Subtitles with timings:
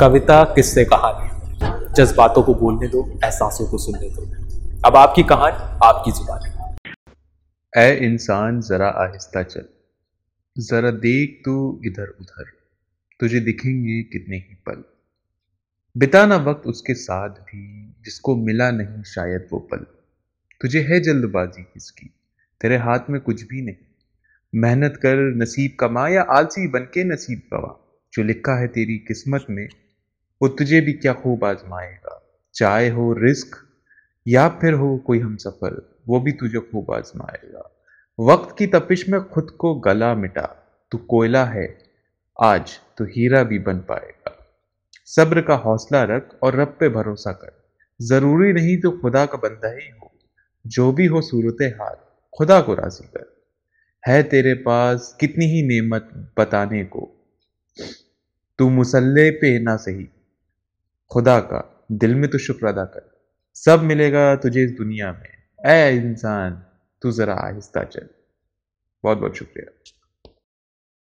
[0.00, 1.30] कविता किससे कहानी
[1.94, 4.22] जज्बातों को बोलने दो, एहसासों को सुनने दो।
[4.88, 6.76] अब आपकी कहानी, आपकी जुबानी।
[7.80, 9.64] ए इंसान, जरा आहिस्ता चल।
[10.58, 12.44] जरा देख तू इधर उधर।
[13.20, 14.84] तुझे दिखेंगे कितने ही पल।
[15.96, 19.86] बिताना वक्त उसके साथ भी, जिसको मिला नहीं शायद वो पल।
[20.60, 22.10] तुझे है जल्दबाजी किसकी?
[22.60, 23.76] तेरे हाथ में कुछ भी नहीं।
[24.54, 27.82] मेहनत कर नसीब कमा या आलसी बनके नसीब गवा।
[28.12, 29.68] जो लिखा है तेरी किस्मत में
[30.42, 32.22] वो तुझे भी क्या खूब आजमाएगा?
[32.54, 33.56] चाहे हो रिस्क
[34.28, 37.72] या फिर हो कोई हम सफ़र वो भी तुझे खूब आजमाएगा।
[38.20, 41.78] वक्त की तपिश में खुद को गला मिटा। तू कोयला है,
[42.40, 44.46] आज तो हीरा भी बन पाएगा।
[45.04, 47.64] सब्र का हौसला रख और रब पे भरोसा कर।
[48.02, 50.12] ज़रूरी नहीं तो खुदा का बंदा ही हो।
[50.66, 51.96] जो भी हो सूरत हाल,
[52.38, 53.36] खुदा को राज़ी कर।
[54.06, 57.26] है तेरे पास कितनी ही नेमत बताने को।
[58.58, 60.08] तू मुसल्ले पे ना सही।
[61.10, 63.20] खुदा का दिल में तो शुक्र अदा कर।
[63.54, 65.32] सब मिलेगा तुझे इस दुनिया में।
[65.64, 66.66] ऐ इंसान,
[67.02, 68.08] तू जरा आहिस्ता चल।
[69.02, 69.92] बहुत बहुत शुक्रिया।